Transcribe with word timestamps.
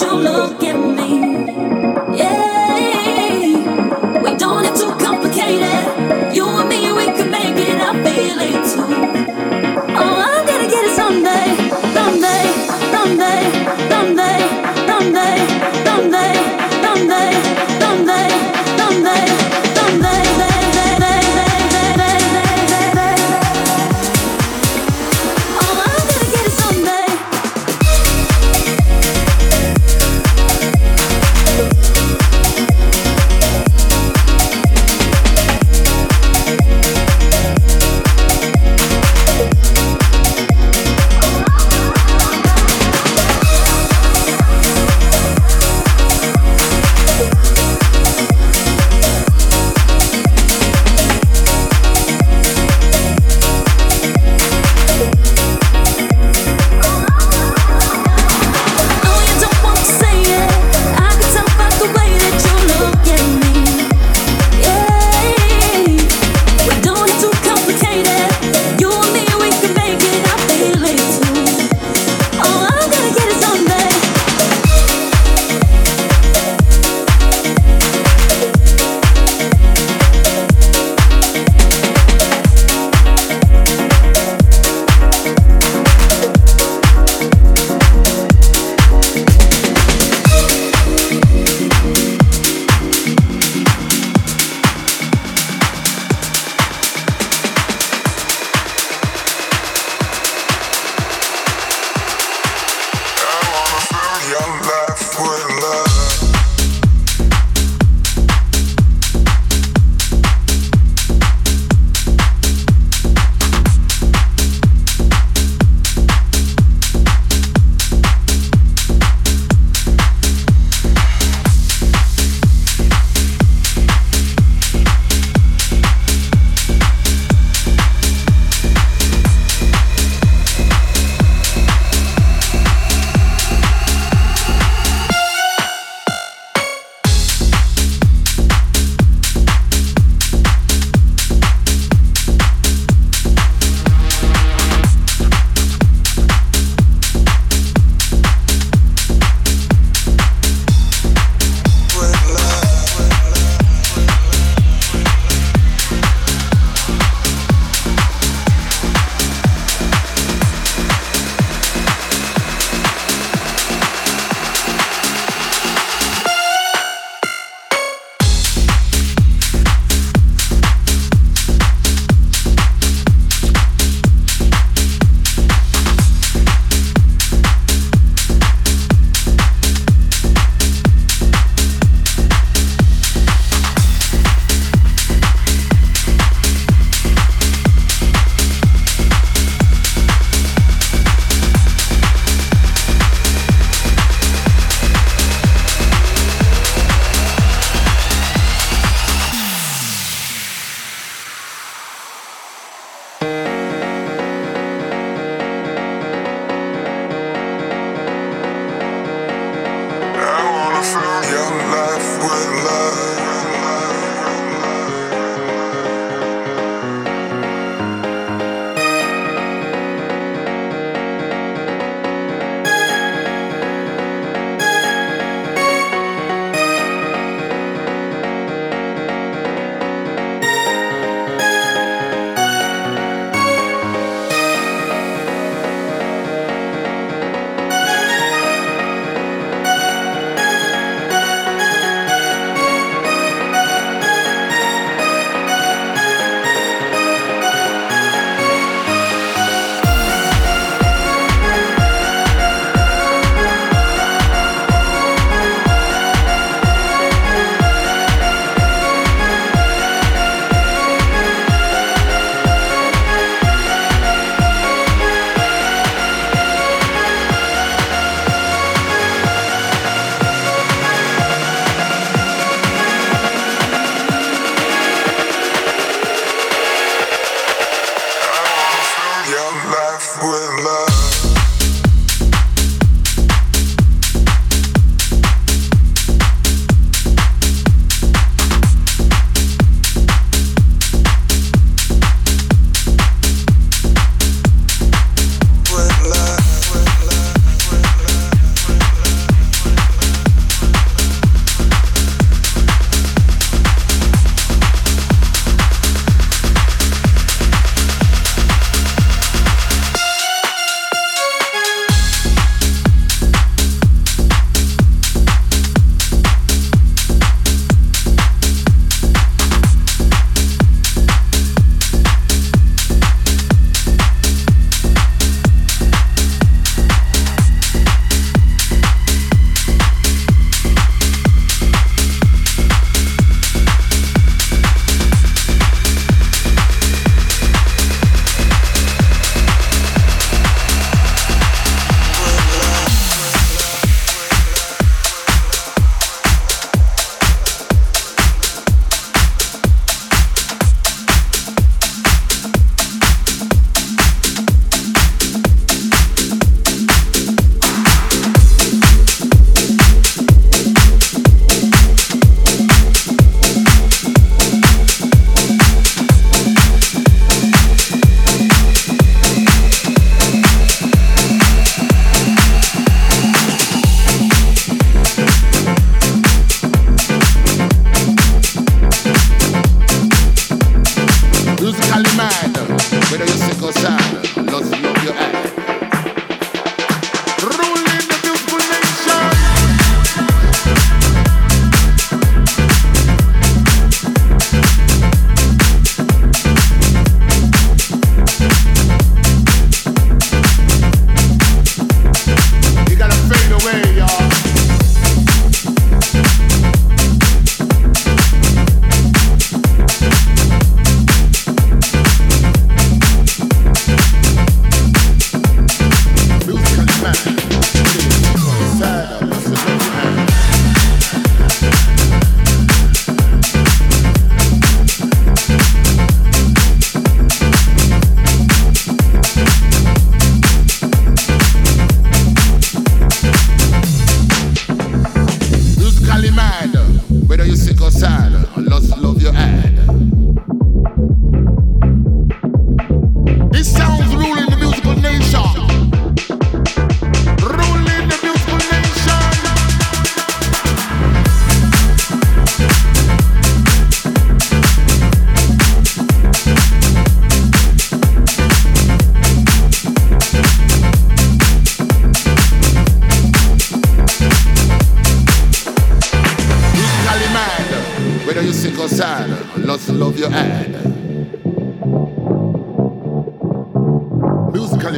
don't 0.00 0.22
look 0.22 0.67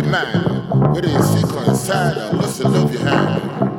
the 0.02 0.08
mind, 0.10 0.92
where 0.92 1.02
they 1.02 1.20
sit 1.20 1.68
inside 1.68 2.16
or 2.16 2.36
listen, 2.36 2.72
love 2.72 2.92
you 2.92 2.98
have. 3.00 3.69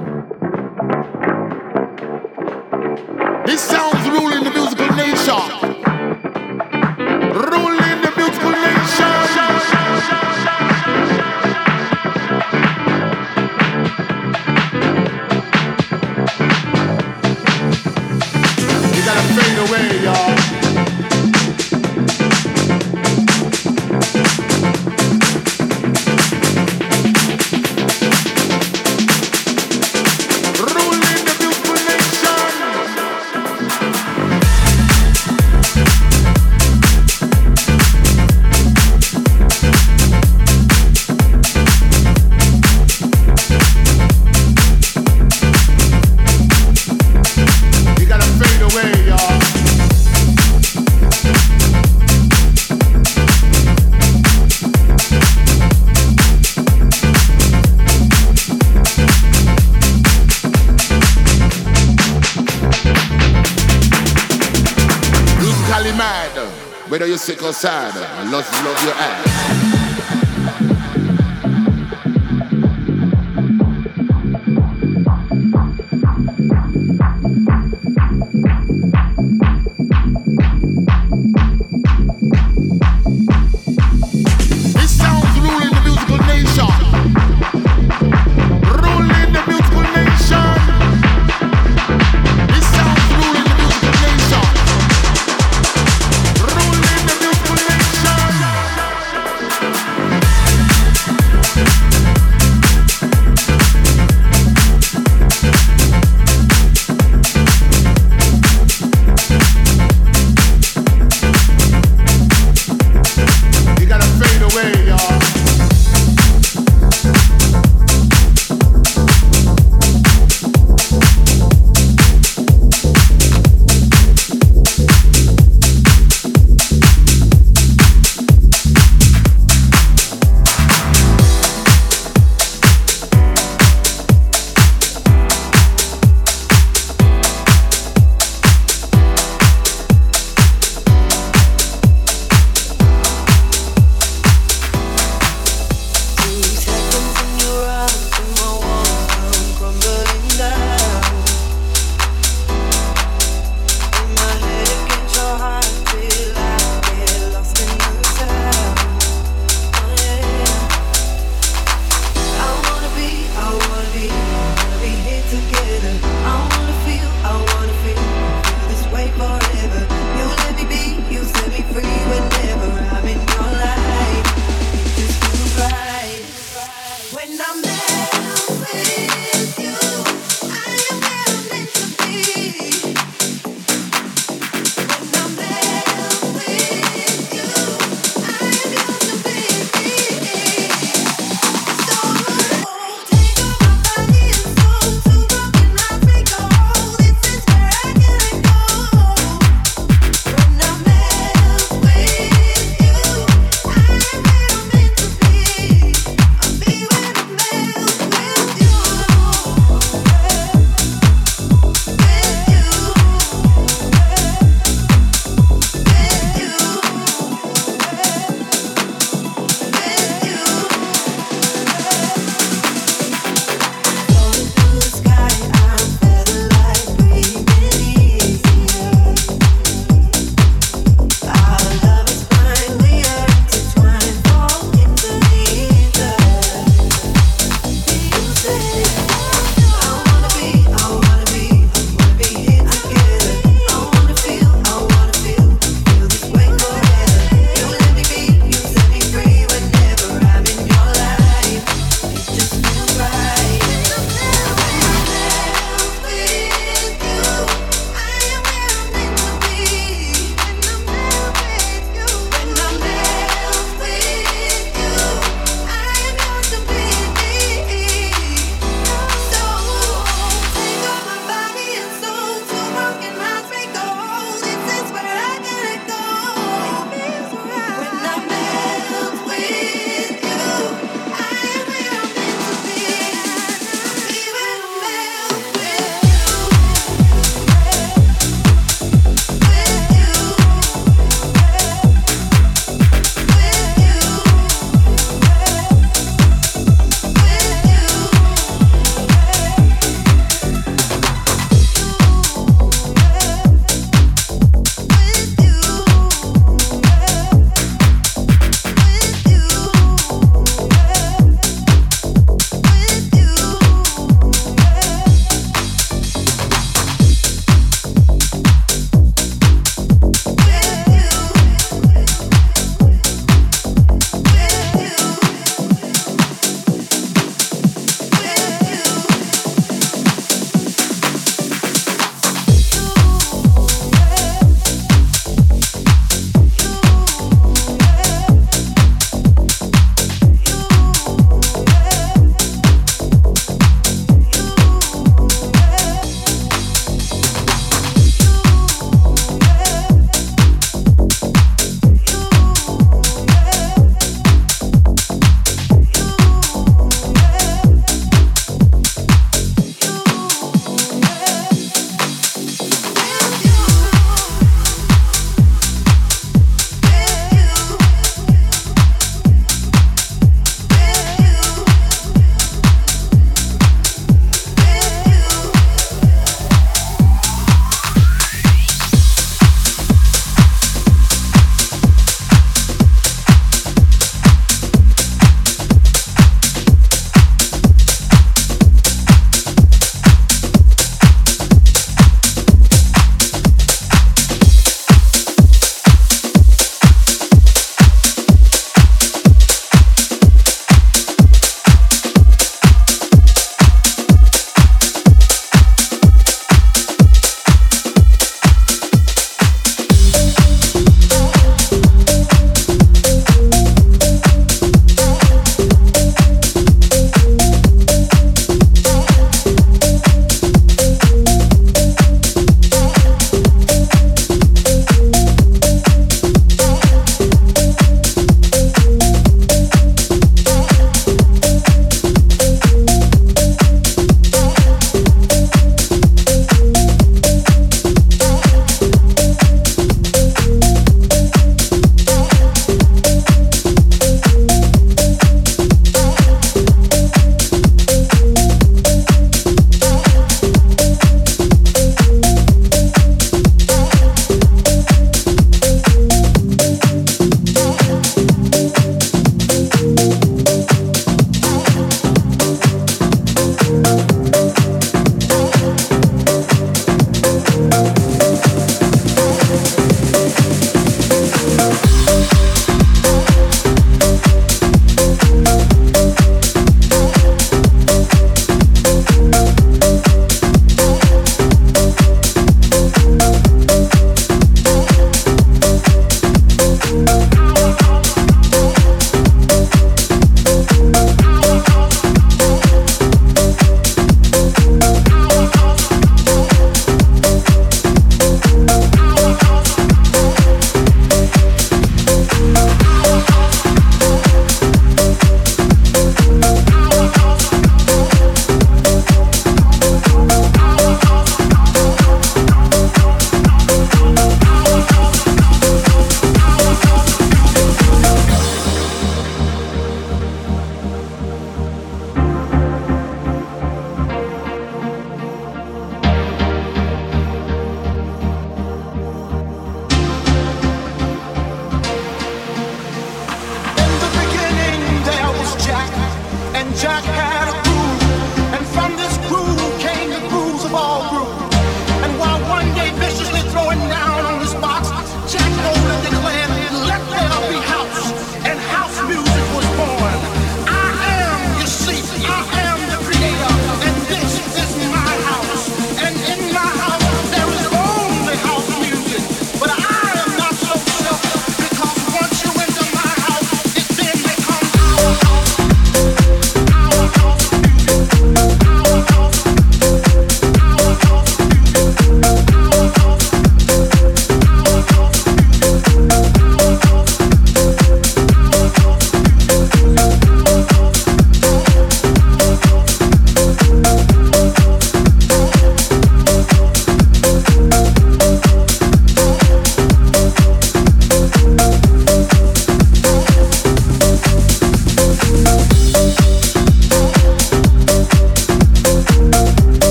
C'est 67.23 67.37
side. 67.53 67.93
I 68.17 68.23
lost 68.31 68.51
love 68.63 68.90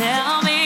tell 0.00 0.40
me 0.40 0.59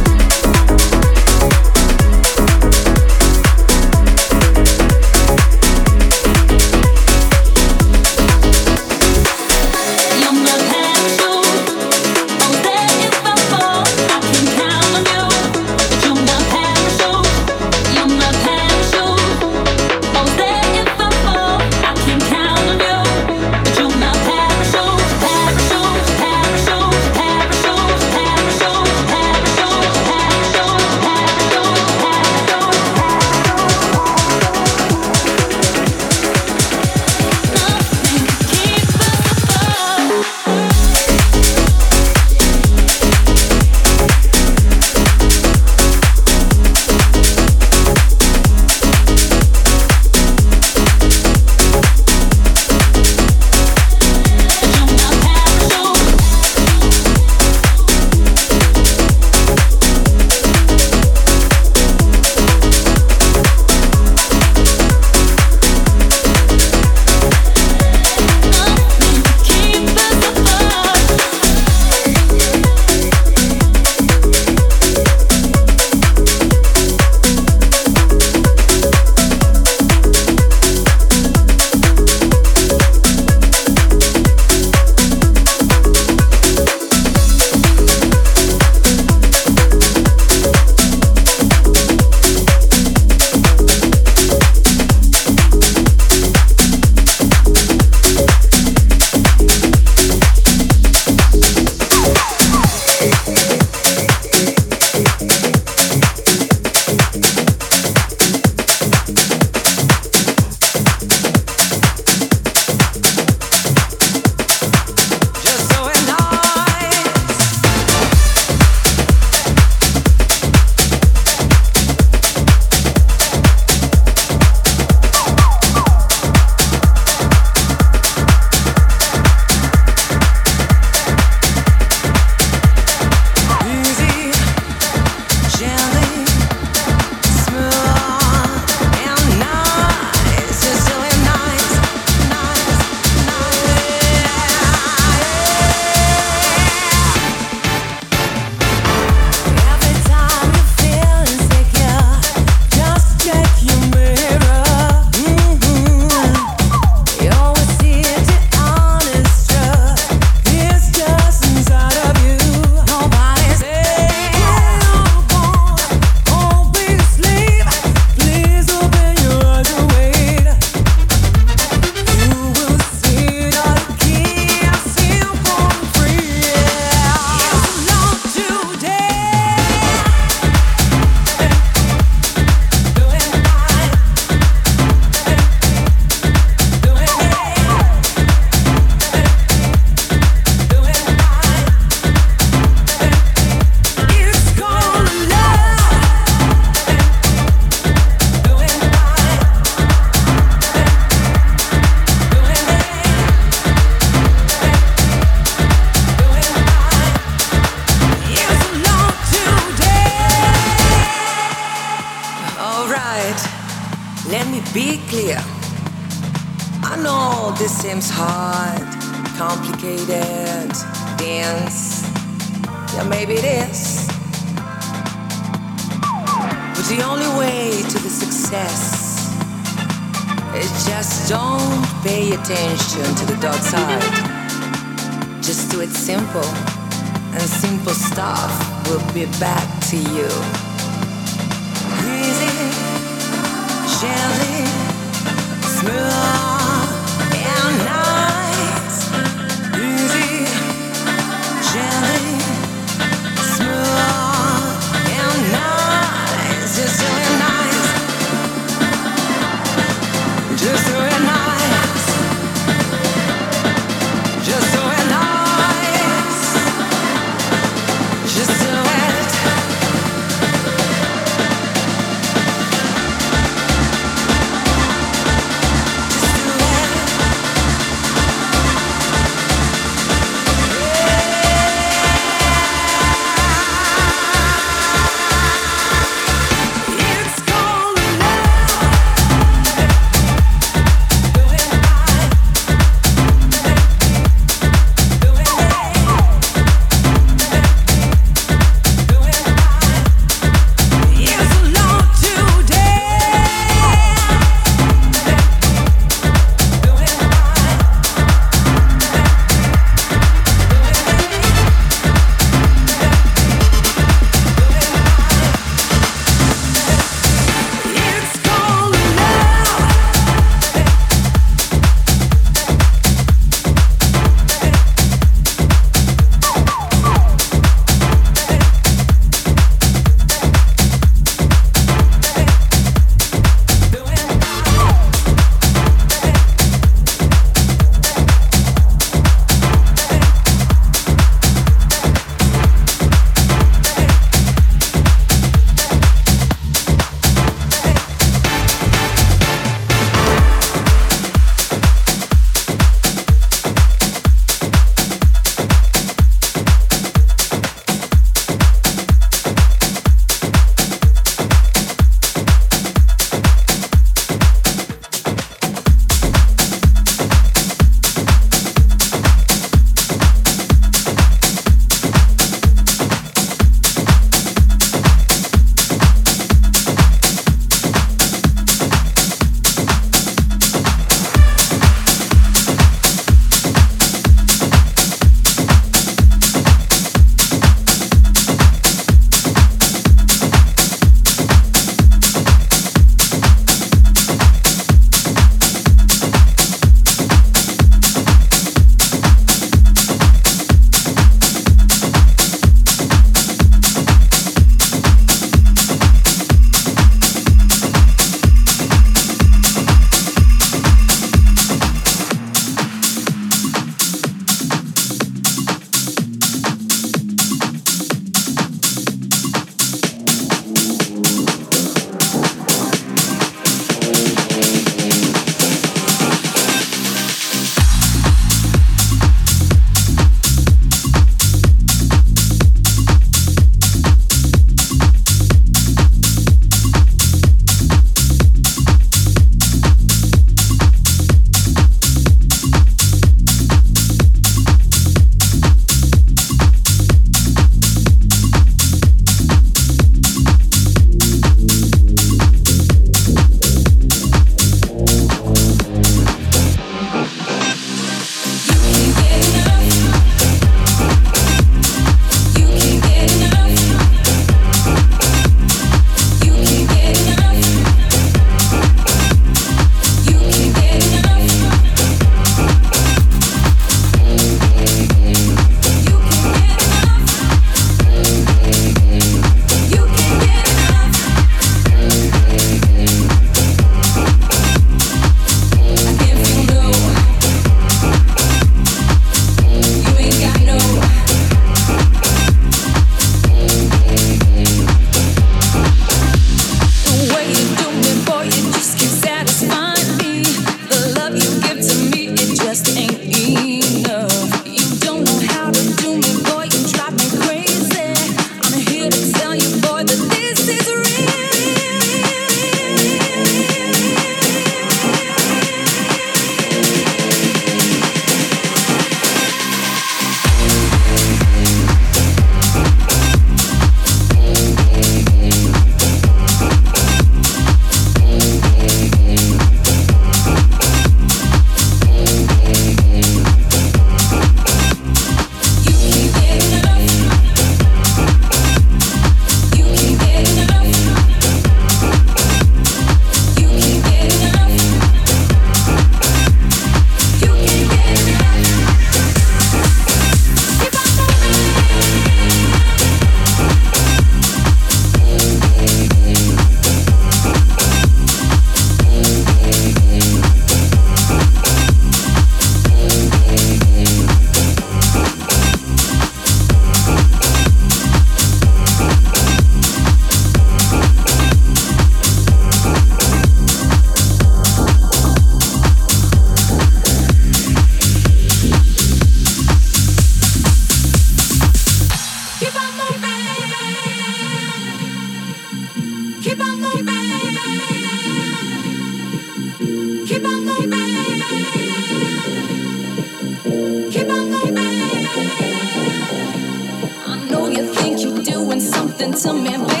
to 599.43 599.53
me, 599.53 599.75
baby. 599.77 600.00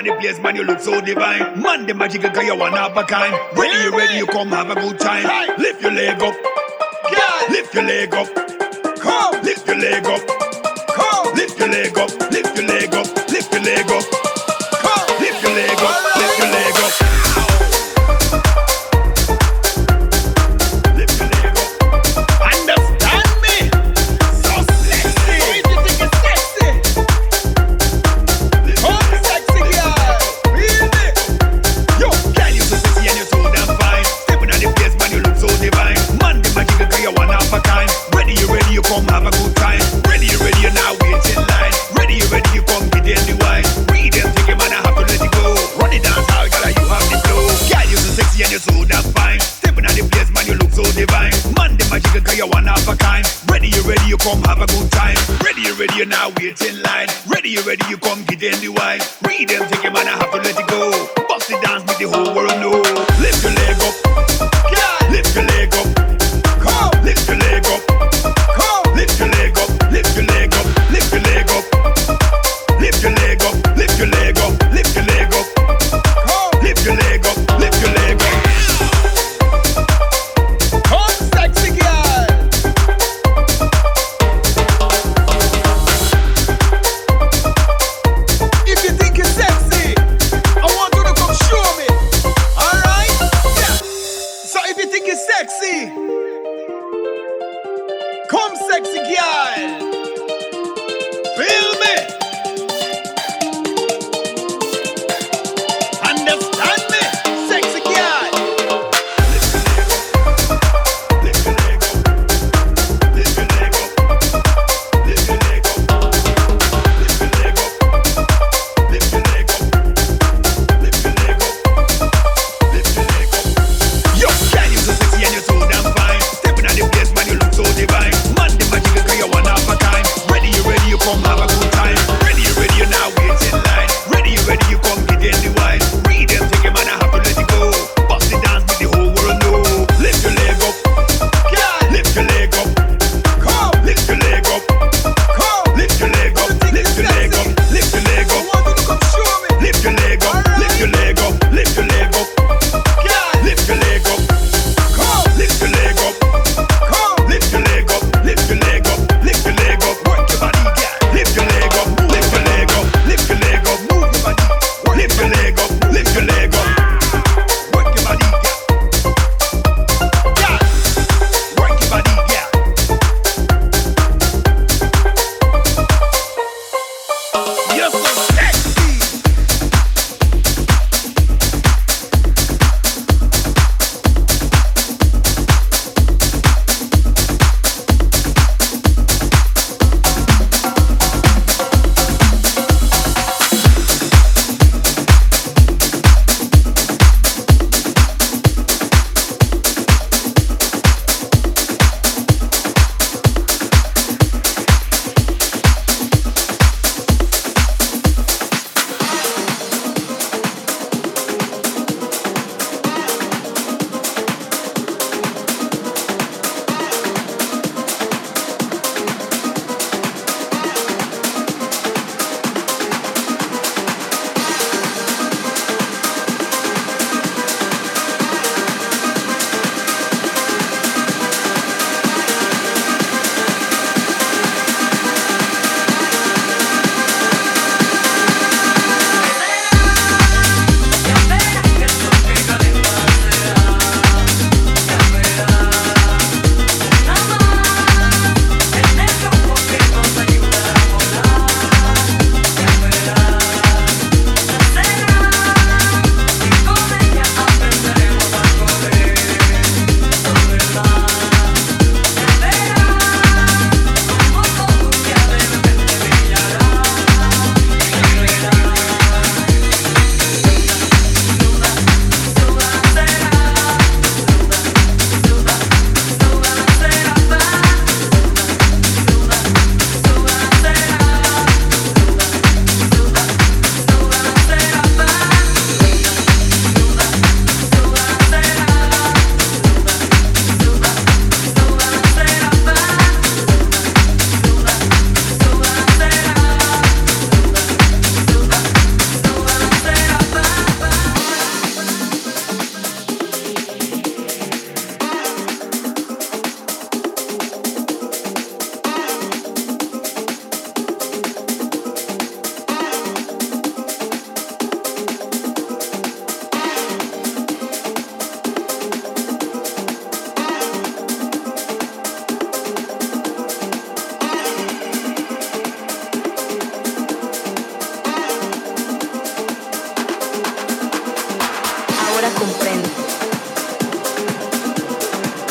at 0.00 0.06
the 0.06 0.20
place, 0.20 0.40
man, 0.40 0.56
you 0.56 0.64
look 0.64 0.80
so 0.80 1.00
divine. 1.00 1.60
Man, 1.60 1.86
the 1.86 1.94
magic 1.94 2.22
guy, 2.22 2.42
you 2.42 2.56
one 2.56 2.76
of 2.76 2.96
a 2.96 3.04
kind. 3.04 3.34
Ready, 3.56 3.84
you 3.84 3.96
ready, 3.96 4.16
you 4.16 4.26
come 4.26 4.48
have 4.48 4.70
a 4.70 4.74
good 4.74 4.98
time. 4.98 5.58
Lift 5.58 5.82
your 5.82 5.92
leg 5.92 6.22
up. 6.22 6.49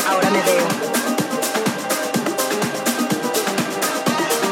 Ahora 0.08 0.30
me 0.30 0.42
veo. 0.42 0.66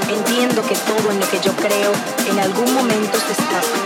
Entiendo 0.08 0.62
que 0.62 0.74
todo 0.74 1.10
en 1.10 1.20
lo 1.20 1.28
que 1.30 1.40
yo 1.40 1.52
creo 1.56 1.92
en 2.26 2.38
algún 2.38 2.74
momento 2.74 3.18
se 3.18 3.32
escapa. 3.32 3.78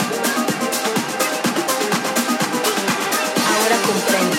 Ahora 3.53 3.76
comprendo. 3.87 4.37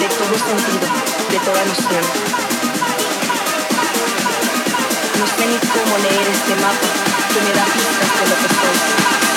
De 0.00 0.08
todo 0.18 0.34
sentido, 0.48 0.86
de 1.30 1.38
toda 1.46 1.64
noción. 1.64 2.04
No 5.18 5.26
sé 5.26 5.46
ni 5.46 5.58
cómo 5.74 5.98
leer 5.98 6.28
este 6.28 6.54
mapa 6.56 6.88
que 7.32 7.40
me 7.40 7.52
da 7.54 7.64
pistas 7.64 8.20
de 8.20 8.26
lo 8.28 8.36
que 8.36 8.48
soy. 8.54 9.27